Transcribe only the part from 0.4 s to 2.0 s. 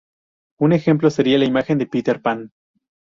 Un ejemplo sería la imagen de